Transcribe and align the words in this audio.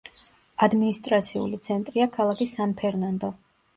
ადმინისტრაციული 0.67 1.59
ცენტრია 1.67 2.09
ქალაქი 2.19 2.49
სან-ფერნანდო. 2.55 3.35